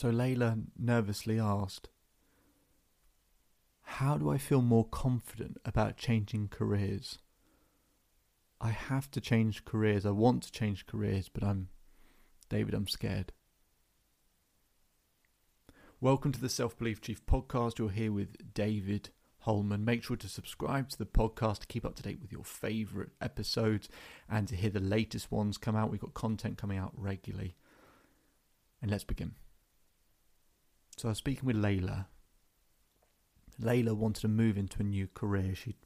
So 0.00 0.12
Layla 0.12 0.62
nervously 0.78 1.40
asked, 1.40 1.88
How 3.82 4.16
do 4.16 4.30
I 4.30 4.38
feel 4.38 4.62
more 4.62 4.84
confident 4.84 5.56
about 5.64 5.96
changing 5.96 6.50
careers? 6.50 7.18
I 8.60 8.68
have 8.68 9.10
to 9.10 9.20
change 9.20 9.64
careers. 9.64 10.06
I 10.06 10.10
want 10.10 10.44
to 10.44 10.52
change 10.52 10.86
careers, 10.86 11.28
but 11.28 11.42
I'm, 11.42 11.70
David, 12.48 12.74
I'm 12.74 12.86
scared. 12.86 13.32
Welcome 16.00 16.30
to 16.30 16.40
the 16.40 16.48
Self 16.48 16.78
Belief 16.78 17.00
Chief 17.00 17.26
podcast. 17.26 17.80
You're 17.80 17.90
here 17.90 18.12
with 18.12 18.54
David 18.54 19.08
Holman. 19.40 19.84
Make 19.84 20.04
sure 20.04 20.16
to 20.18 20.28
subscribe 20.28 20.90
to 20.90 20.98
the 20.98 21.06
podcast 21.06 21.62
to 21.62 21.66
keep 21.66 21.84
up 21.84 21.96
to 21.96 22.04
date 22.04 22.20
with 22.22 22.30
your 22.30 22.44
favorite 22.44 23.10
episodes 23.20 23.88
and 24.30 24.46
to 24.46 24.54
hear 24.54 24.70
the 24.70 24.78
latest 24.78 25.32
ones 25.32 25.58
come 25.58 25.74
out. 25.74 25.90
We've 25.90 26.00
got 26.00 26.14
content 26.14 26.56
coming 26.56 26.78
out 26.78 26.92
regularly. 26.96 27.56
And 28.80 28.92
let's 28.92 29.02
begin. 29.02 29.34
So 30.98 31.08
I 31.08 31.10
was 31.10 31.18
speaking 31.18 31.46
with 31.46 31.56
Layla. 31.56 32.06
Layla 33.62 33.94
wanted 33.94 34.20
to 34.22 34.28
move 34.28 34.58
into 34.58 34.80
a 34.80 34.84
new 34.84 35.06
career. 35.14 35.54
She 35.54 35.76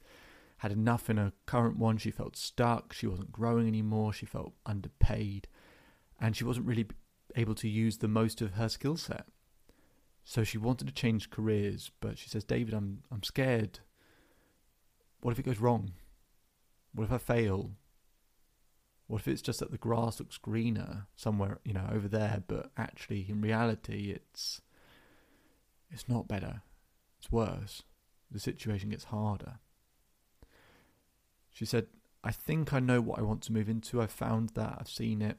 had 0.59 0.73
enough 0.73 1.11
in 1.11 1.19
her 1.19 1.33
current 1.45 1.77
one. 1.77 1.99
She 1.99 2.11
felt 2.11 2.35
stuck. 2.35 2.95
She 2.95 3.07
wasn't 3.07 3.31
growing 3.31 3.69
anymore. 3.69 4.15
She 4.15 4.25
felt 4.25 4.55
underpaid. 4.65 5.49
And 6.19 6.35
she 6.35 6.45
wasn't 6.45 6.67
really 6.67 6.87
able 7.37 7.55
to 7.57 7.69
use 7.69 7.99
the 7.99 8.09
most 8.09 8.41
of 8.41 8.53
her 8.53 8.71
skill 8.71 8.97
set. 8.97 9.27
So 10.25 10.45
she 10.45 10.57
wanted 10.57 10.87
to 10.87 10.95
change 10.95 11.31
careers, 11.31 11.91
but 12.01 12.17
she 12.17 12.31
says, 12.31 12.45
David, 12.45 12.73
I'm 12.73 13.03
I'm 13.11 13.23
scared. 13.23 13.81
What 15.21 15.33
if 15.33 15.39
it 15.39 15.45
goes 15.45 15.59
wrong? 15.59 15.93
What 16.95 17.05
if 17.05 17.13
I 17.13 17.19
fail? 17.19 17.73
What 19.09 19.21
if 19.21 19.29
it's 19.29 19.43
just 19.43 19.61
that 19.61 19.73
the 19.73 19.79
grass 19.79 20.21
looks 20.21 20.39
greener 20.39 21.07
somewhere, 21.17 21.59
you 21.65 21.75
know, 21.75 21.89
over 21.93 22.09
there, 22.09 22.43
but 22.47 22.71
actually 22.79 23.27
in 23.29 23.43
reality 23.43 24.11
it's 24.11 24.63
it's 25.93 26.09
not 26.09 26.27
better, 26.27 26.63
it's 27.19 27.31
worse. 27.31 27.83
The 28.31 28.41
situation 28.41 28.89
gets 28.91 29.05
harder. 29.05 29.59
She 31.53 31.67
said, 31.67 31.87
I 32.25 32.31
think 32.33 32.73
I 32.73 32.81
know 32.81 33.01
what 33.01 33.19
I 33.19 33.23
want 33.23 33.43
to 33.43 33.53
move 33.53 33.69
into. 33.69 34.01
I've 34.01 34.11
found 34.11 34.51
that, 34.51 34.77
I've 34.81 34.89
seen 34.89 35.21
it. 35.21 35.37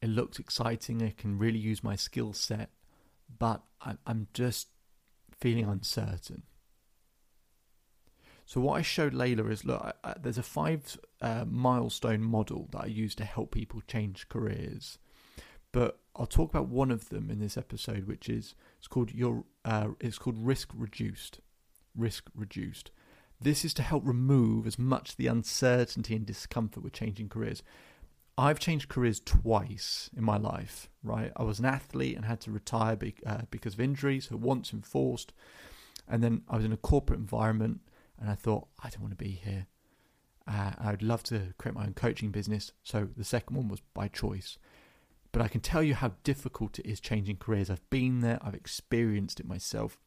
It 0.00 0.08
looks 0.08 0.38
exciting. 0.38 1.02
I 1.02 1.10
can 1.10 1.38
really 1.38 1.58
use 1.58 1.84
my 1.84 1.94
skill 1.94 2.32
set, 2.32 2.70
but 3.38 3.62
I'm 4.06 4.28
just 4.32 4.68
feeling 5.38 5.66
uncertain. 5.66 6.44
So 8.46 8.60
what 8.60 8.78
I 8.78 8.82
showed 8.82 9.12
Layla 9.12 9.50
is 9.50 9.64
look, 9.64 9.94
there's 10.20 10.38
a 10.38 10.42
five 10.42 10.98
uh, 11.20 11.44
milestone 11.46 12.22
model 12.22 12.68
that 12.72 12.82
I 12.82 12.86
use 12.86 13.14
to 13.16 13.24
help 13.24 13.52
people 13.52 13.82
change 13.86 14.28
careers, 14.28 14.98
but 15.72 15.98
I'll 16.16 16.26
talk 16.26 16.50
about 16.50 16.68
one 16.68 16.90
of 16.90 17.08
them 17.08 17.30
in 17.30 17.38
this 17.38 17.56
episode, 17.56 18.06
which 18.06 18.28
is 18.28 18.54
it's 18.78 18.88
called 18.88 19.12
your 19.12 19.44
uh, 19.64 19.88
it's 20.00 20.18
called 20.18 20.38
risk 20.38 20.70
reduced. 20.74 21.40
Risk 21.94 22.30
reduced. 22.34 22.90
This 23.40 23.64
is 23.64 23.72
to 23.74 23.82
help 23.82 24.06
remove 24.06 24.66
as 24.66 24.78
much 24.78 25.16
the 25.16 25.26
uncertainty 25.26 26.14
and 26.14 26.26
discomfort 26.26 26.84
with 26.84 26.92
changing 26.92 27.28
careers. 27.28 27.62
I've 28.36 28.58
changed 28.58 28.88
careers 28.88 29.20
twice 29.20 30.10
in 30.16 30.24
my 30.24 30.36
life. 30.36 30.88
Right, 31.02 31.32
I 31.36 31.42
was 31.42 31.58
an 31.58 31.64
athlete 31.64 32.16
and 32.16 32.24
had 32.24 32.40
to 32.42 32.50
retire 32.50 32.96
be, 32.96 33.14
uh, 33.26 33.42
because 33.50 33.74
of 33.74 33.80
injuries, 33.80 34.28
so 34.28 34.36
once 34.36 34.72
enforced, 34.72 35.32
and 36.08 36.22
then 36.22 36.42
I 36.48 36.56
was 36.56 36.64
in 36.64 36.72
a 36.72 36.76
corporate 36.76 37.18
environment, 37.18 37.80
and 38.18 38.30
I 38.30 38.34
thought 38.34 38.68
I 38.82 38.90
don't 38.90 39.02
want 39.02 39.18
to 39.18 39.24
be 39.24 39.40
here. 39.42 39.66
Uh, 40.46 40.72
I'd 40.78 41.02
love 41.02 41.22
to 41.24 41.54
create 41.58 41.74
my 41.74 41.84
own 41.84 41.94
coaching 41.94 42.30
business. 42.30 42.72
So 42.82 43.08
the 43.16 43.24
second 43.24 43.56
one 43.56 43.68
was 43.68 43.80
by 43.94 44.08
choice. 44.08 44.58
But 45.32 45.42
I 45.42 45.48
can 45.48 45.60
tell 45.60 45.82
you 45.82 45.94
how 45.94 46.12
difficult 46.24 46.78
it 46.78 46.86
is 46.86 47.00
changing 47.00 47.36
careers. 47.36 47.70
I've 47.70 47.88
been 47.90 48.20
there, 48.20 48.38
I've 48.42 48.54
experienced 48.54 49.38
it 49.38 49.46
myself. 49.46 49.98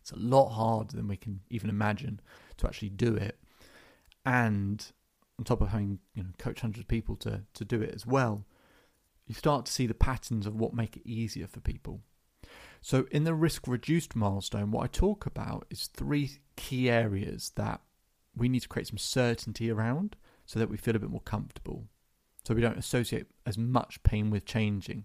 It's 0.00 0.10
a 0.10 0.18
lot 0.18 0.50
harder 0.50 0.96
than 0.96 1.08
we 1.08 1.16
can 1.16 1.40
even 1.50 1.70
imagine 1.70 2.20
to 2.56 2.66
actually 2.66 2.90
do 2.90 3.14
it. 3.14 3.38
And 4.24 4.84
on 5.38 5.44
top 5.44 5.60
of 5.60 5.68
having 5.68 6.00
you 6.14 6.22
know 6.22 6.30
coach 6.38 6.60
hundreds 6.60 6.80
of 6.80 6.88
people 6.88 7.16
to, 7.16 7.42
to 7.54 7.64
do 7.64 7.80
it 7.80 7.94
as 7.94 8.06
well, 8.06 8.44
you 9.26 9.34
start 9.34 9.66
to 9.66 9.72
see 9.72 9.86
the 9.86 9.94
patterns 9.94 10.46
of 10.46 10.56
what 10.56 10.74
make 10.74 10.96
it 10.96 11.08
easier 11.08 11.46
for 11.46 11.60
people. 11.60 12.00
So 12.80 13.06
in 13.10 13.24
the 13.24 13.34
risk 13.34 13.68
reduced 13.68 14.16
milestone, 14.16 14.70
what 14.70 14.84
I 14.84 14.86
talk 14.86 15.26
about 15.26 15.66
is 15.70 15.86
three 15.86 16.38
key 16.56 16.90
areas 16.90 17.52
that 17.56 17.80
we 18.34 18.48
need 18.48 18.60
to 18.60 18.68
create 18.68 18.88
some 18.88 18.98
certainty 18.98 19.70
around 19.70 20.16
so 20.46 20.58
that 20.58 20.70
we 20.70 20.76
feel 20.76 20.96
a 20.96 20.98
bit 20.98 21.10
more 21.10 21.20
comfortable 21.20 21.86
so 22.50 22.54
we 22.56 22.60
don't 22.60 22.78
associate 22.78 23.26
as 23.46 23.56
much 23.56 24.02
pain 24.02 24.28
with 24.28 24.44
changing. 24.44 25.04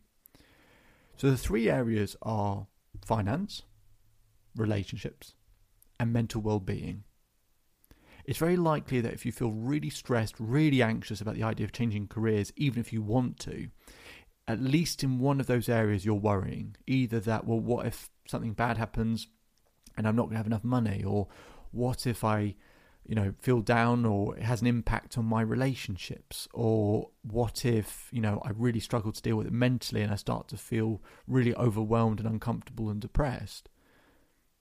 So 1.15 1.29
the 1.29 1.37
three 1.37 1.69
areas 1.69 2.15
are 2.23 2.65
finance, 3.05 3.61
relationships, 4.55 5.35
and 5.99 6.11
mental 6.11 6.41
well 6.41 6.59
being. 6.59 7.03
It's 8.25 8.39
very 8.39 8.57
likely 8.57 8.99
that 8.99 9.13
if 9.13 9.27
you 9.27 9.31
feel 9.31 9.51
really 9.51 9.91
stressed, 9.91 10.33
really 10.39 10.81
anxious 10.81 11.21
about 11.21 11.35
the 11.35 11.43
idea 11.43 11.65
of 11.65 11.71
changing 11.71 12.07
careers, 12.07 12.51
even 12.55 12.79
if 12.79 12.91
you 12.91 13.03
want 13.03 13.37
to, 13.41 13.67
at 14.47 14.59
least 14.59 15.03
in 15.03 15.19
one 15.19 15.39
of 15.39 15.45
those 15.45 15.69
areas 15.69 16.03
you're 16.03 16.15
worrying. 16.15 16.75
Either 16.87 17.19
that, 17.19 17.45
well, 17.45 17.59
what 17.59 17.85
if 17.85 18.09
something 18.27 18.53
bad 18.53 18.79
happens 18.79 19.27
and 19.95 20.07
I'm 20.07 20.15
not 20.15 20.23
going 20.23 20.31
to 20.31 20.37
have 20.37 20.47
enough 20.47 20.63
money? 20.63 21.03
Or 21.03 21.27
what 21.69 22.07
if 22.07 22.23
I 22.23 22.55
you 23.07 23.15
know 23.15 23.33
feel 23.39 23.61
down 23.61 24.05
or 24.05 24.37
it 24.37 24.43
has 24.43 24.61
an 24.61 24.67
impact 24.67 25.17
on 25.17 25.25
my 25.25 25.41
relationships? 25.41 26.47
Or 26.53 27.09
what 27.21 27.65
if 27.65 28.09
you 28.11 28.21
know 28.21 28.41
i 28.43 28.51
really 28.55 28.79
struggle 28.79 29.11
to 29.11 29.21
deal 29.21 29.37
with 29.37 29.47
it 29.47 29.53
mentally 29.53 30.01
and 30.01 30.11
i 30.11 30.15
start 30.15 30.47
to 30.49 30.57
feel 30.57 31.01
really 31.27 31.55
overwhelmed 31.55 32.19
and 32.19 32.29
uncomfortable 32.29 32.89
and 32.89 32.99
depressed? 33.01 33.69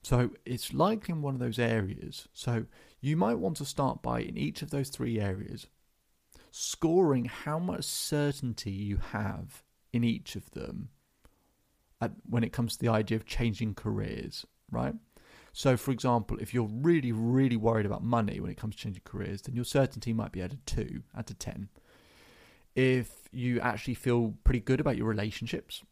So 0.03 0.31
it's 0.45 0.75
likely 0.75 1.13
in 1.13 1.23
one 1.23 1.33
of 1.33 1.41
those 1.41 1.59
areas. 1.59 2.29
So 2.35 2.67
you 3.01 3.17
might 3.17 3.39
want 3.39 3.57
to 3.57 3.65
start 3.65 4.03
by 4.03 4.21
in 4.21 4.37
each 4.37 4.61
of 4.61 4.71
those 4.71 4.91
three 4.91 5.19
areas 5.19 5.67
scoring 6.57 7.25
how 7.25 7.59
much 7.59 7.85
certainty 7.85 8.71
you 8.71 8.97
have 8.97 9.65
in 9.93 10.05
each 10.05 10.37
of 10.37 10.49
them 10.53 10.89
at, 12.01 12.13
when 12.29 12.45
it 12.45 12.53
comes 12.53 12.77
to 12.77 12.79
the 12.79 12.89
idea 12.89 13.17
of 13.17 13.27
changing 13.27 13.75
careers 13.75 14.47
right 14.71 14.95
so, 15.57 15.77
for 15.77 15.93
example, 15.93 16.37
if 16.41 16.53
you're 16.53 16.69
really, 16.69 17.13
really 17.13 17.57
worried 17.57 17.87
about 17.87 18.03
money 18.03 18.41
when 18.41 18.51
it 18.51 18.57
comes 18.57 18.75
to 18.75 18.83
changing 18.83 19.03
careers, 19.05 19.43
then 19.43 19.55
your 19.55 19.65
certainty 19.65 20.13
might 20.13 20.33
be 20.33 20.43
at 20.43 20.53
a 20.53 20.57
2 20.67 21.05
out 21.17 21.31
of 21.31 21.39
10. 21.39 21.69
If 22.75 23.29
you 23.31 23.61
actually 23.61 23.95
feel 23.95 24.35
pretty 24.43 24.59
good 24.59 24.81
about 24.81 24.97
your 24.97 25.07
relationships, 25.07 25.85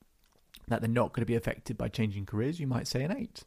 that 0.66 0.80
they're 0.80 0.90
not 0.90 1.12
going 1.12 1.22
to 1.22 1.26
be 1.26 1.36
affected 1.36 1.78
by 1.78 1.86
changing 1.86 2.26
careers, 2.26 2.58
you 2.58 2.66
might 2.66 2.88
say 2.88 3.04
an 3.04 3.16
8. 3.16 3.44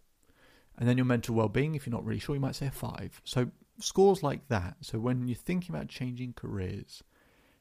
And 0.78 0.88
then 0.88 0.96
your 0.96 1.06
mental 1.06 1.36
well 1.36 1.50
being, 1.50 1.76
if 1.76 1.86
you're 1.86 1.92
not 1.92 2.06
really 2.06 2.22
sure, 2.22 2.34
you 2.34 2.42
might 2.42 2.56
say 2.56 2.68
a 2.68 2.72
5. 2.72 3.22
So, 3.26 3.52
scores 3.82 4.24
like 4.24 4.48
that. 4.48 4.78
So, 4.80 5.00
when 5.00 5.28
you're 5.28 5.36
thinking 5.36 5.76
about 5.76 5.90
changing 5.90 6.32
careers, 6.38 7.04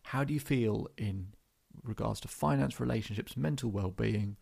how 0.05 0.23
do 0.23 0.33
you 0.33 0.39
feel 0.39 0.87
in 0.97 1.27
regards 1.83 2.21
to 2.21 2.29
finance, 2.29 2.79
relationships, 2.79 3.37
mental 3.37 3.73
well 3.73 3.91
being, 3.91 4.37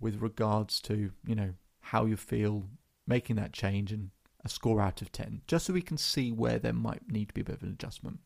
with 0.00 0.20
regards 0.20 0.80
to, 0.80 1.12
you 1.24 1.36
know, 1.36 1.54
how 1.80 2.06
you 2.06 2.16
feel 2.16 2.64
making 3.06 3.36
that 3.36 3.52
change 3.52 3.92
and 3.92 4.10
a 4.44 4.48
score 4.48 4.80
out 4.80 5.02
of 5.02 5.12
10, 5.12 5.42
just 5.46 5.66
so 5.66 5.72
we 5.72 5.82
can 5.82 5.96
see 5.96 6.32
where 6.32 6.58
there 6.58 6.72
might 6.72 7.10
need 7.10 7.28
to 7.28 7.34
be 7.34 7.40
a 7.40 7.44
bit 7.44 7.56
of 7.56 7.62
an 7.62 7.70
adjustment. 7.70 8.20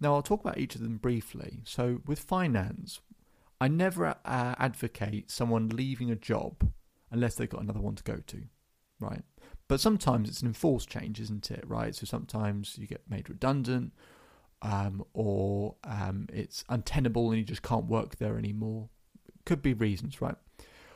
Now, 0.00 0.14
I'll 0.14 0.22
talk 0.22 0.40
about 0.40 0.58
each 0.58 0.74
of 0.74 0.80
them 0.80 0.96
briefly. 0.96 1.60
So, 1.64 2.00
with 2.06 2.18
finance, 2.18 3.00
I 3.60 3.68
never 3.68 4.16
uh, 4.24 4.54
advocate 4.58 5.30
someone 5.30 5.68
leaving 5.68 6.10
a 6.10 6.16
job 6.16 6.68
unless 7.12 7.36
they've 7.36 7.48
got 7.48 7.62
another 7.62 7.80
one 7.80 7.94
to 7.94 8.02
go 8.02 8.16
to, 8.26 8.42
right? 8.98 9.22
But 9.68 9.80
sometimes 9.80 10.28
it's 10.28 10.40
an 10.40 10.48
enforced 10.48 10.88
change, 10.88 11.20
isn't 11.20 11.50
it? 11.50 11.64
Right. 11.66 11.94
So 11.94 12.04
sometimes 12.04 12.76
you 12.78 12.86
get 12.86 13.08
made 13.08 13.30
redundant, 13.30 13.92
um, 14.62 15.04
or 15.12 15.76
um, 15.84 16.26
it's 16.32 16.64
untenable 16.68 17.30
and 17.30 17.38
you 17.38 17.44
just 17.44 17.62
can't 17.62 17.86
work 17.86 18.16
there 18.16 18.36
anymore. 18.36 18.88
Could 19.44 19.62
be 19.62 19.74
reasons, 19.74 20.20
right? 20.20 20.36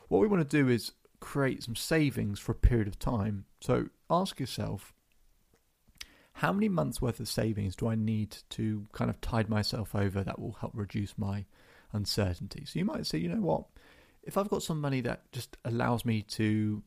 What 0.09 0.19
we 0.19 0.27
want 0.27 0.47
to 0.47 0.57
do 0.57 0.69
is 0.69 0.91
create 1.19 1.63
some 1.63 1.75
savings 1.75 2.39
for 2.39 2.51
a 2.51 2.55
period 2.55 2.87
of 2.87 2.99
time. 2.99 3.45
So 3.59 3.87
ask 4.09 4.39
yourself, 4.39 4.93
how 6.33 6.53
many 6.53 6.69
months 6.69 7.01
worth 7.01 7.19
of 7.19 7.27
savings 7.27 7.75
do 7.75 7.87
I 7.87 7.95
need 7.95 8.37
to 8.51 8.85
kind 8.91 9.09
of 9.09 9.19
tide 9.21 9.49
myself 9.49 9.95
over 9.95 10.23
that 10.23 10.39
will 10.39 10.57
help 10.59 10.73
reduce 10.75 11.17
my 11.17 11.45
uncertainty? 11.91 12.63
So 12.65 12.77
you 12.77 12.85
might 12.85 13.07
say, 13.07 13.17
you 13.17 13.29
know 13.29 13.41
what, 13.41 13.65
if 14.21 14.37
I've 14.37 14.49
got 14.49 14.61
some 14.61 14.79
money 14.79 15.01
that 15.01 15.31
just 15.31 15.57
allows 15.65 16.05
me 16.05 16.21
to 16.21 16.83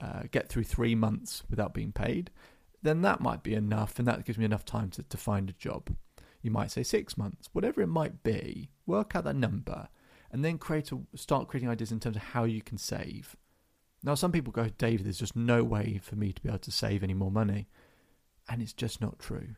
uh, 0.00 0.22
get 0.30 0.48
through 0.48 0.64
three 0.64 0.94
months 0.94 1.42
without 1.50 1.74
being 1.74 1.92
paid, 1.92 2.30
then 2.82 3.02
that 3.02 3.20
might 3.20 3.42
be 3.42 3.54
enough, 3.54 3.98
and 3.98 4.06
that 4.06 4.24
gives 4.24 4.38
me 4.38 4.44
enough 4.44 4.64
time 4.64 4.90
to, 4.90 5.02
to 5.02 5.16
find 5.16 5.50
a 5.50 5.54
job. 5.54 5.94
You 6.40 6.50
might 6.50 6.70
say 6.70 6.82
six 6.82 7.18
months, 7.18 7.48
whatever 7.52 7.82
it 7.82 7.88
might 7.88 8.22
be. 8.22 8.70
Work 8.86 9.16
out 9.16 9.24
that 9.24 9.36
number, 9.36 9.88
and 10.30 10.44
then 10.44 10.58
create 10.58 10.92
a, 10.92 11.00
start 11.14 11.48
creating 11.48 11.68
ideas 11.68 11.90
in 11.90 12.00
terms 12.00 12.16
of 12.16 12.22
how 12.22 12.44
you 12.44 12.62
can 12.62 12.78
save. 12.78 13.36
Now, 14.02 14.14
some 14.14 14.32
people 14.32 14.52
go, 14.52 14.68
Dave, 14.68 15.02
there's 15.02 15.18
just 15.18 15.36
no 15.36 15.64
way 15.64 16.00
for 16.02 16.16
me 16.16 16.32
to 16.32 16.42
be 16.42 16.48
able 16.48 16.58
to 16.60 16.70
save 16.70 17.02
any 17.02 17.14
more 17.14 17.30
money, 17.30 17.68
and 18.48 18.62
it's 18.62 18.72
just 18.72 19.00
not 19.00 19.18
true. 19.18 19.56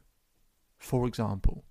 For 0.79 1.07
example, 1.07 1.65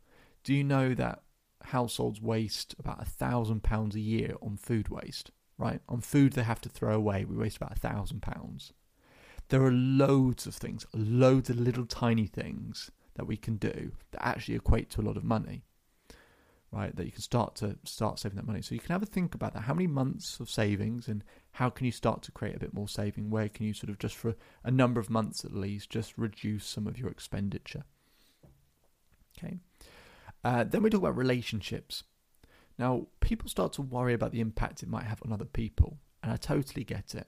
do 0.43 0.53
you 0.53 0.63
know 0.63 0.93
that 0.93 1.23
households 1.63 2.21
waste 2.21 2.75
about 2.77 3.01
a 3.01 3.05
thousand 3.05 3.63
pounds 3.63 3.95
a 3.95 3.99
year 3.99 4.35
on 4.41 4.57
food 4.57 4.89
waste? 4.89 5.31
right? 5.57 5.81
On 5.89 6.01
food 6.01 6.33
they 6.33 6.43
have 6.43 6.61
to 6.61 6.69
throw 6.69 6.95
away, 6.95 7.25
we 7.25 7.35
waste 7.35 7.57
about 7.57 7.75
a 7.75 7.79
thousand 7.79 8.21
pounds. 8.21 8.73
There 9.49 9.63
are 9.63 9.71
loads 9.71 10.45
of 10.45 10.55
things, 10.55 10.85
loads 10.93 11.49
of 11.49 11.59
little 11.59 11.85
tiny 11.85 12.27
things 12.27 12.91
that 13.15 13.25
we 13.25 13.37
can 13.37 13.55
do 13.55 13.91
that 14.11 14.25
actually 14.25 14.55
equate 14.55 14.89
to 14.91 15.01
a 15.01 15.03
lot 15.03 15.17
of 15.17 15.23
money, 15.23 15.63
right? 16.71 16.95
That 16.95 17.05
you 17.05 17.11
can 17.11 17.21
start 17.21 17.55
to 17.55 17.77
start 17.85 18.19
saving 18.19 18.35
that 18.35 18.45
money. 18.45 18.61
So 18.61 18.75
you 18.75 18.81
can 18.81 18.91
have 18.91 19.03
a 19.03 19.07
think 19.07 19.33
about 19.33 19.53
that. 19.53 19.61
How 19.61 19.73
many 19.73 19.87
months 19.87 20.39
of 20.39 20.49
savings, 20.49 21.07
and 21.07 21.23
how 21.57 21.71
can 21.71 21.87
you 21.87 21.91
start 21.91 22.21
to 22.21 22.31
create 22.31 22.55
a 22.55 22.59
bit 22.59 22.71
more 22.71 22.87
saving? 22.87 23.31
Where 23.31 23.49
can 23.49 23.65
you 23.65 23.73
sort 23.73 23.89
of 23.89 23.97
just 23.97 24.15
for 24.15 24.35
a 24.63 24.69
number 24.69 24.99
of 24.99 25.09
months 25.09 25.43
at 25.43 25.55
least, 25.55 25.89
just 25.89 26.15
reduce 26.15 26.67
some 26.67 26.85
of 26.85 26.99
your 26.99 27.09
expenditure? 27.09 27.83
Okay. 29.35 29.57
Uh, 30.43 30.65
then 30.65 30.83
we 30.83 30.91
talk 30.91 31.01
about 31.01 31.17
relationships. 31.17 32.03
Now, 32.77 33.07
people 33.21 33.49
start 33.49 33.73
to 33.73 33.81
worry 33.81 34.13
about 34.13 34.33
the 34.33 34.39
impact 34.39 34.83
it 34.83 34.87
might 34.87 35.05
have 35.05 35.19
on 35.25 35.33
other 35.33 35.45
people, 35.45 35.97
and 36.21 36.31
I 36.31 36.35
totally 36.35 36.83
get 36.83 37.15
it. 37.15 37.25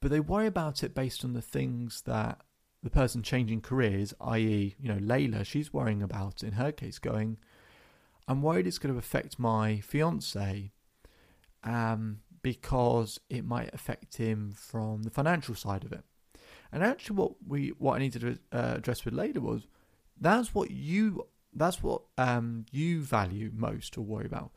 But 0.00 0.10
they 0.10 0.18
worry 0.18 0.48
about 0.48 0.82
it 0.82 0.92
based 0.92 1.24
on 1.24 1.34
the 1.34 1.42
things 1.42 2.02
that 2.02 2.40
the 2.82 2.90
person 2.90 3.22
changing 3.22 3.60
careers, 3.60 4.12
i.e., 4.22 4.74
you 4.76 4.88
know, 4.88 4.98
Layla, 4.98 5.46
she's 5.46 5.72
worrying 5.72 6.02
about 6.02 6.42
in 6.42 6.54
her 6.54 6.72
case, 6.72 6.98
going, 6.98 7.38
I'm 8.26 8.42
worried 8.42 8.66
it's 8.66 8.78
going 8.78 8.92
to 8.92 8.98
affect 8.98 9.38
my 9.38 9.78
fiance 9.78 10.72
um, 11.62 12.20
because 12.42 13.20
it 13.28 13.44
might 13.44 13.74
affect 13.74 14.16
him 14.16 14.52
from 14.54 15.02
the 15.02 15.10
financial 15.10 15.54
side 15.54 15.84
of 15.84 15.92
it. 15.92 16.04
And 16.72 16.82
actually, 16.82 17.16
what 17.16 17.32
we 17.46 17.68
what 17.78 17.94
I 17.94 17.98
needed 17.98 18.20
to 18.22 18.38
uh, 18.52 18.74
address 18.76 19.04
with 19.04 19.14
Layla 19.14 19.38
was 19.38 19.66
that's 20.20 20.54
what 20.54 20.70
you 20.70 21.26
that's 21.54 21.82
what 21.82 22.02
um, 22.18 22.66
you 22.70 23.00
value 23.00 23.50
most 23.54 23.96
or 23.96 24.02
worry 24.02 24.26
about. 24.26 24.52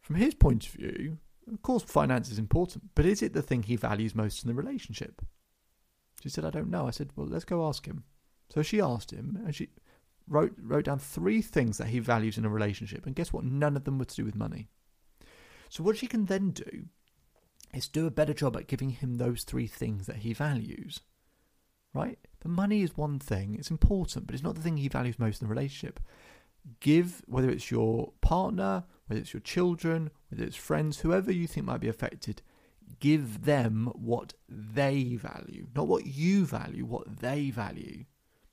From 0.00 0.16
his 0.16 0.34
point 0.34 0.66
of 0.66 0.72
view, 0.72 1.18
of 1.52 1.62
course, 1.62 1.82
finance 1.82 2.30
is 2.30 2.38
important, 2.38 2.90
but 2.94 3.06
is 3.06 3.22
it 3.22 3.32
the 3.32 3.42
thing 3.42 3.62
he 3.62 3.76
values 3.76 4.14
most 4.14 4.44
in 4.44 4.48
the 4.48 4.54
relationship? 4.54 5.22
She 6.22 6.28
said, 6.28 6.44
I 6.44 6.50
don't 6.50 6.70
know. 6.70 6.86
I 6.86 6.90
said, 6.90 7.10
well, 7.16 7.26
let's 7.26 7.44
go 7.44 7.66
ask 7.66 7.86
him. 7.86 8.04
So 8.52 8.62
she 8.62 8.80
asked 8.80 9.10
him, 9.10 9.40
and 9.44 9.54
she 9.54 9.68
wrote 10.28 10.54
wrote 10.60 10.84
down 10.84 10.98
three 10.98 11.42
things 11.42 11.78
that 11.78 11.88
he 11.88 11.98
values 11.98 12.38
in 12.38 12.44
a 12.44 12.50
relationship, 12.50 13.06
and 13.06 13.14
guess 13.14 13.32
what? 13.32 13.44
None 13.44 13.76
of 13.76 13.84
them 13.84 13.98
were 13.98 14.04
to 14.04 14.16
do 14.16 14.24
with 14.24 14.34
money. 14.34 14.68
So 15.68 15.82
what 15.82 15.96
she 15.96 16.06
can 16.06 16.26
then 16.26 16.50
do 16.50 16.86
is 17.74 17.88
do 17.88 18.06
a 18.06 18.10
better 18.10 18.34
job 18.34 18.56
at 18.56 18.68
giving 18.68 18.90
him 18.90 19.14
those 19.14 19.42
three 19.42 19.66
things 19.66 20.06
that 20.06 20.16
he 20.16 20.32
values. 20.32 21.00
Right? 21.94 22.18
The 22.40 22.48
money 22.48 22.82
is 22.82 22.96
one 22.96 23.18
thing; 23.18 23.54
it's 23.54 23.70
important, 23.70 24.26
but 24.26 24.34
it's 24.34 24.44
not 24.44 24.54
the 24.54 24.60
thing 24.60 24.76
he 24.76 24.88
values 24.88 25.18
most 25.18 25.40
in 25.40 25.48
the 25.48 25.54
relationship 25.54 26.00
give, 26.80 27.22
whether 27.26 27.50
it's 27.50 27.70
your 27.70 28.12
partner, 28.20 28.84
whether 29.06 29.20
it's 29.20 29.32
your 29.32 29.40
children, 29.40 30.10
whether 30.28 30.44
it's 30.44 30.56
friends, 30.56 31.00
whoever 31.00 31.30
you 31.30 31.46
think 31.46 31.66
might 31.66 31.80
be 31.80 31.88
affected, 31.88 32.42
give 33.00 33.44
them 33.44 33.90
what 33.94 34.34
they 34.48 35.14
value, 35.14 35.66
not 35.74 35.86
what 35.86 36.06
you 36.06 36.44
value, 36.44 36.84
what 36.84 37.20
they 37.20 37.50
value. 37.50 38.04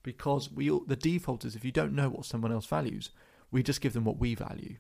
Because 0.01 0.51
we 0.51 0.69
all, 0.69 0.83
the 0.85 0.95
default 0.95 1.45
is 1.45 1.55
if 1.55 1.63
you 1.63 1.71
don't 1.71 1.95
know 1.95 2.09
what 2.09 2.25
someone 2.25 2.51
else 2.51 2.65
values, 2.65 3.09
we 3.51 3.63
just 3.63 3.81
give 3.81 3.93
them 3.93 4.03
what 4.03 4.19
we 4.19 4.35
value. 4.35 4.75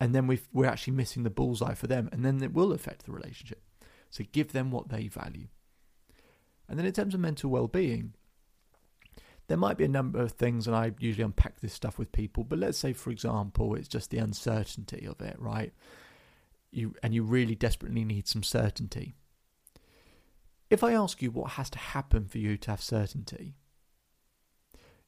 And 0.00 0.14
then 0.14 0.26
we 0.26 0.40
we're 0.52 0.66
actually 0.66 0.94
missing 0.94 1.22
the 1.22 1.30
bullseye 1.30 1.74
for 1.74 1.86
them, 1.86 2.08
and 2.12 2.24
then 2.24 2.42
it 2.42 2.52
will 2.52 2.72
affect 2.72 3.06
the 3.06 3.12
relationship. 3.12 3.62
So 4.10 4.24
give 4.32 4.52
them 4.52 4.70
what 4.70 4.88
they 4.88 5.08
value. 5.08 5.48
And 6.68 6.78
then 6.78 6.86
in 6.86 6.92
terms 6.92 7.14
of 7.14 7.20
mental 7.20 7.50
well 7.50 7.68
being, 7.68 8.14
there 9.48 9.56
might 9.58 9.76
be 9.76 9.84
a 9.84 9.88
number 9.88 10.20
of 10.20 10.32
things, 10.32 10.66
and 10.66 10.74
I 10.74 10.92
usually 10.98 11.24
unpack 11.24 11.60
this 11.60 11.74
stuff 11.74 11.98
with 11.98 12.12
people, 12.12 12.44
but 12.44 12.58
let's 12.58 12.78
say, 12.78 12.92
for 12.92 13.10
example, 13.10 13.74
it's 13.74 13.88
just 13.88 14.10
the 14.10 14.18
uncertainty 14.18 15.06
of 15.06 15.20
it, 15.20 15.36
right? 15.38 15.72
You 16.70 16.94
and 17.02 17.14
you 17.14 17.22
really 17.22 17.54
desperately 17.54 18.04
need 18.04 18.26
some 18.26 18.42
certainty. 18.42 19.14
If 20.70 20.82
I 20.82 20.92
ask 20.94 21.20
you 21.22 21.30
what 21.30 21.52
has 21.52 21.70
to 21.70 21.78
happen 21.78 22.26
for 22.26 22.38
you 22.38 22.56
to 22.56 22.70
have 22.70 22.82
certainty, 22.82 23.54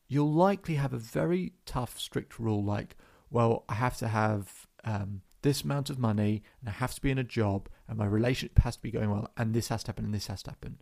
you'll 0.07 0.33
likely 0.33 0.75
have 0.75 0.93
a 0.93 0.99
very 0.99 1.55
tough, 1.65 1.99
strict 1.99 2.39
rule 2.39 2.63
like, 2.63 2.97
well, 3.31 3.65
I 3.69 3.75
have 3.75 3.97
to 3.99 4.09
have 4.09 4.67
um, 4.87 5.23
this 5.43 5.63
amount 5.63 5.91
of 5.91 5.99
money, 5.99 6.43
and 6.61 6.69
I 6.69 6.73
have 6.73 6.95
to 6.95 7.01
be 7.01 7.11
in 7.11 7.19
a 7.19 7.25
job, 7.25 7.69
and 7.89 7.99
my 7.99 8.07
relationship 8.07 8.59
has 8.61 8.77
to 8.77 8.83
be 8.83 8.91
going 8.91 9.11
well, 9.11 9.31
and 9.37 9.53
this 9.53 9.69
has 9.69 9.83
to 9.85 9.89
happen, 9.89 10.07
and 10.07 10.15
this 10.15 10.29
has 10.29 10.43
to 10.45 10.51
happen. 10.51 10.79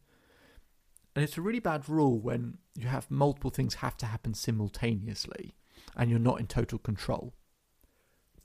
And 1.15 1.23
it's 1.23 1.39
a 1.39 1.43
really 1.43 1.61
bad 1.61 1.89
rule 1.89 2.19
when 2.19 2.59
you 2.75 2.89
have 2.89 3.11
multiple 3.11 3.51
things 3.51 3.75
have 3.75 3.97
to 3.99 4.07
happen 4.07 4.35
simultaneously 4.35 5.55
and 5.97 6.11
you're 6.11 6.19
not 6.19 6.41
in 6.41 6.47
total 6.47 6.79
control. 6.79 7.35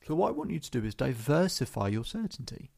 So, 0.05 0.15
what 0.15 0.29
I 0.29 0.31
want 0.31 0.51
you 0.51 0.59
to 0.59 0.71
do 0.71 0.85
is 0.85 0.95
diversify 0.95 1.87
your 1.89 2.05
certainty. 2.05 2.71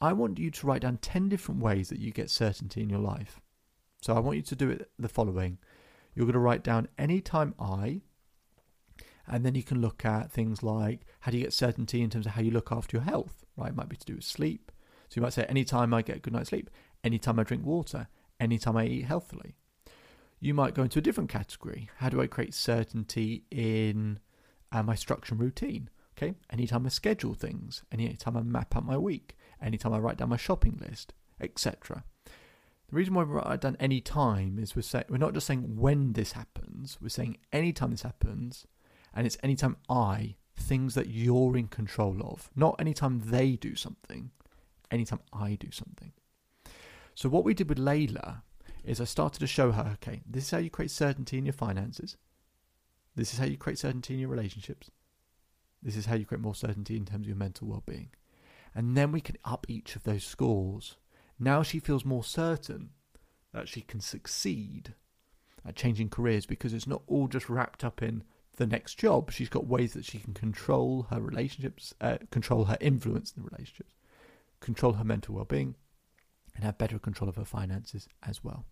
I 0.00 0.12
want 0.12 0.38
you 0.38 0.50
to 0.50 0.66
write 0.66 0.82
down 0.82 0.98
10 0.98 1.28
different 1.28 1.60
ways 1.60 1.88
that 1.88 2.00
you 2.00 2.10
get 2.10 2.30
certainty 2.30 2.82
in 2.82 2.90
your 2.90 3.00
life. 3.00 3.40
So, 4.02 4.14
I 4.14 4.20
want 4.20 4.36
you 4.36 4.42
to 4.42 4.56
do 4.56 4.70
it 4.70 4.90
the 4.98 5.08
following 5.08 5.58
you're 6.14 6.26
going 6.26 6.34
to 6.34 6.38
write 6.38 6.62
down 6.62 6.86
anytime 6.96 7.54
I, 7.58 8.02
and 9.26 9.44
then 9.44 9.54
you 9.54 9.62
can 9.62 9.80
look 9.80 10.04
at 10.04 10.30
things 10.30 10.62
like 10.62 11.02
how 11.20 11.30
do 11.30 11.38
you 11.38 11.44
get 11.44 11.52
certainty 11.52 12.02
in 12.02 12.10
terms 12.10 12.26
of 12.26 12.32
how 12.32 12.42
you 12.42 12.50
look 12.50 12.70
after 12.70 12.96
your 12.96 13.04
health, 13.04 13.44
right? 13.56 13.70
It 13.70 13.76
might 13.76 13.88
be 13.88 13.96
to 13.96 14.06
do 14.06 14.16
with 14.16 14.24
sleep. 14.24 14.70
So, 15.08 15.18
you 15.18 15.22
might 15.22 15.32
say 15.32 15.44
anytime 15.44 15.94
I 15.94 16.02
get 16.02 16.16
a 16.16 16.20
good 16.20 16.32
night's 16.32 16.50
sleep, 16.50 16.70
anytime 17.02 17.38
I 17.38 17.44
drink 17.44 17.64
water, 17.64 18.08
anytime 18.40 18.76
I 18.76 18.86
eat 18.86 19.04
healthily. 19.04 19.54
You 20.40 20.54
might 20.54 20.74
go 20.74 20.82
into 20.82 20.98
a 20.98 21.02
different 21.02 21.30
category. 21.30 21.88
How 21.98 22.08
do 22.08 22.20
I 22.20 22.26
create 22.26 22.54
certainty 22.54 23.44
in 23.50 24.18
uh, 24.72 24.82
my 24.82 24.94
structure 24.94 25.34
and 25.34 25.40
routine? 25.40 25.88
Okay, 26.16 26.34
anytime 26.50 26.86
I 26.86 26.90
schedule 26.90 27.34
things, 27.34 27.82
anytime 27.90 28.36
I 28.36 28.42
map 28.42 28.76
out 28.76 28.86
my 28.86 28.96
week, 28.96 29.36
anytime 29.60 29.92
I 29.92 29.98
write 29.98 30.18
down 30.18 30.28
my 30.28 30.36
shopping 30.36 30.78
list, 30.80 31.12
etc. 31.40 32.04
The 32.88 32.96
reason 32.96 33.14
why 33.14 33.24
we 33.24 33.32
write 33.32 33.60
done 33.60 33.76
any 33.80 34.00
time 34.00 34.58
is 34.58 34.76
we're 34.76 34.82
saying 34.82 35.06
we're 35.08 35.16
not 35.16 35.34
just 35.34 35.46
saying 35.46 35.76
when 35.76 36.12
this 36.12 36.32
happens, 36.32 36.98
we're 37.00 37.08
saying 37.08 37.38
anytime 37.52 37.90
this 37.90 38.02
happens, 38.02 38.66
and 39.14 39.26
it's 39.26 39.38
anytime 39.42 39.76
I 39.88 40.34
things 40.56 40.94
that 40.94 41.08
you're 41.08 41.56
in 41.56 41.68
control 41.68 42.20
of, 42.22 42.50
not 42.54 42.76
anytime 42.78 43.22
they 43.26 43.52
do 43.52 43.74
something, 43.74 44.30
anytime 44.90 45.20
I 45.32 45.54
do 45.54 45.70
something. 45.70 46.12
So 47.14 47.28
what 47.28 47.44
we 47.44 47.54
did 47.54 47.68
with 47.68 47.78
Layla 47.78 48.42
is 48.82 49.00
I 49.00 49.04
started 49.04 49.38
to 49.40 49.46
show 49.46 49.72
her, 49.72 49.92
okay, 49.94 50.22
this 50.26 50.44
is 50.44 50.50
how 50.50 50.58
you 50.58 50.70
create 50.70 50.90
certainty 50.90 51.38
in 51.38 51.46
your 51.46 51.52
finances. 51.52 52.16
This 53.16 53.32
is 53.32 53.38
how 53.38 53.46
you 53.46 53.56
create 53.56 53.78
certainty 53.78 54.14
in 54.14 54.20
your 54.20 54.28
relationships. 54.28 54.90
This 55.82 55.96
is 55.96 56.06
how 56.06 56.16
you 56.16 56.24
create 56.24 56.42
more 56.42 56.54
certainty 56.54 56.96
in 56.96 57.04
terms 57.04 57.24
of 57.24 57.28
your 57.28 57.36
mental 57.36 57.68
well-being. 57.68 58.10
And 58.74 58.96
then 58.96 59.12
we 59.12 59.20
can 59.20 59.36
up 59.44 59.66
each 59.68 59.94
of 59.94 60.02
those 60.02 60.24
scores. 60.24 60.96
Now 61.38 61.62
she 61.62 61.78
feels 61.78 62.04
more 62.04 62.24
certain 62.24 62.90
that 63.52 63.68
she 63.68 63.82
can 63.82 64.00
succeed 64.00 64.94
at 65.66 65.76
changing 65.76 66.08
careers 66.08 66.46
because 66.46 66.74
it's 66.74 66.86
not 66.86 67.02
all 67.06 67.28
just 67.28 67.48
wrapped 67.48 67.84
up 67.84 68.02
in 68.02 68.24
the 68.56 68.66
next 68.66 68.94
job. 68.94 69.30
She's 69.30 69.48
got 69.48 69.66
ways 69.66 69.94
that 69.94 70.04
she 70.04 70.18
can 70.18 70.34
control 70.34 71.06
her 71.10 71.20
relationships, 71.20 71.94
uh, 72.00 72.18
control 72.30 72.64
her 72.66 72.78
influence 72.80 73.32
in 73.36 73.42
the 73.42 73.48
relationships, 73.50 73.94
control 74.60 74.94
her 74.94 75.04
mental 75.04 75.34
well-being, 75.34 75.74
and 76.54 76.64
have 76.64 76.78
better 76.78 76.98
control 76.98 77.28
of 77.28 77.36
her 77.36 77.44
finances 77.44 78.08
as 78.22 78.42
well. 78.44 78.64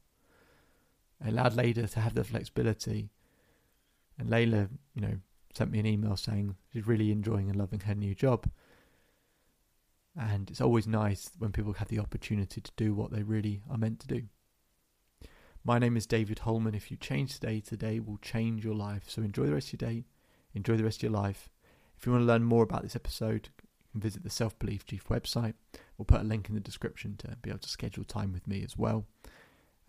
It 1.25 1.31
allowed 1.31 1.55
Layla 1.55 1.91
to 1.91 2.01
have 2.01 2.15
the 2.15 2.25
flexibility, 2.25 3.11
and 4.19 4.29
Layla, 4.29 4.69
you 4.95 5.03
know, 5.03 5.19
sent 5.55 5.71
me 5.71 5.79
an 5.79 5.87
email 5.87 6.17
saying 6.17 6.57
she's 6.73 6.87
really 6.87 7.13
enjoying 7.13 7.49
and 7.49 7.59
loving 7.59 7.81
her 7.81 7.95
new 7.95 8.15
job. 8.15 8.49
And 10.19 10.51
it's 10.51 10.61
always 10.61 10.87
nice 10.87 11.31
when 11.39 11.53
people 11.53 11.73
have 11.75 11.89
the 11.89 11.99
opportunity 11.99 12.61
to 12.61 12.73
do 12.77 12.95
what 12.95 13.11
they 13.11 13.23
really 13.23 13.63
are 13.71 13.79
meant 13.79 14.01
to 14.01 14.07
do. 14.07 14.23
My 15.65 15.79
name 15.79 15.97
is 15.97 16.07
David 16.07 16.41
Holman. 16.41 16.75
If 16.75 16.91
you 16.91 16.97
change 16.97 17.35
today, 17.35 17.61
today 17.61 18.01
will 18.01 18.19
change 18.19 18.65
your 18.65 18.75
life. 18.75 19.05
So 19.07 19.23
enjoy 19.23 19.47
the 19.47 19.55
rest 19.55 19.73
of 19.73 19.81
your 19.81 19.91
day, 19.91 20.05
enjoy 20.55 20.77
the 20.77 20.83
rest 20.83 20.99
of 20.99 21.03
your 21.05 21.13
life. 21.13 21.49
If 21.97 22.05
you 22.05 22.11
want 22.11 22.23
to 22.23 22.27
learn 22.27 22.43
more 22.43 22.65
about 22.65 22.83
this 22.83 22.97
episode, 22.97 23.49
you 23.59 23.93
can 23.93 24.01
visit 24.01 24.25
the 24.25 24.31
Self 24.31 24.59
Belief 24.59 24.85
Chief 24.85 25.07
website. 25.09 25.55
We'll 25.97 26.07
put 26.07 26.21
a 26.21 26.25
link 26.25 26.49
in 26.49 26.57
the 26.57 26.61
description 26.61 27.15
to 27.19 27.37
be 27.43 27.51
able 27.51 27.61
to 27.61 27.69
schedule 27.69 28.03
time 28.03 28.33
with 28.33 28.49
me 28.49 28.65
as 28.65 28.77
well. 28.77 29.07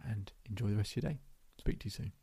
And 0.08 0.32
enjoy 0.48 0.68
the 0.68 0.76
rest 0.76 0.96
of 0.96 1.04
your 1.04 1.12
day. 1.12 1.20
Speak 1.58 1.80
to 1.80 1.86
you 1.86 1.92
soon. 1.92 2.23